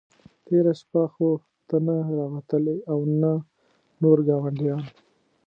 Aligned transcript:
تېره 0.45 0.73
شپه 0.79 1.01
خو 1.13 1.27
نه 1.85 1.99
ته 2.07 2.13
را 2.17 2.25
وتلې 2.33 2.77
او 2.91 2.99
نه 3.21 3.31
نور 4.01 4.17
ګاونډیان. 4.27 4.83